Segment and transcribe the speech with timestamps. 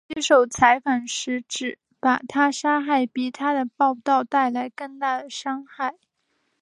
[0.07, 5.93] 普京接受采访时指把她杀害比她的报导带来更大的伤害。